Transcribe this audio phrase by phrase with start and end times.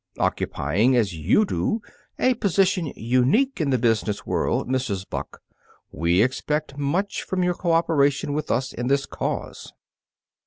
[0.17, 1.79] Occupying as you do
[2.17, 5.07] a position unique in the business world, Mrs.
[5.07, 5.41] Buck,
[5.91, 9.73] we expect much from your cooperation with us in this cause."